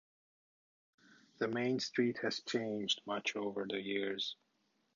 [1.37, 4.35] The main street has changed much over the years.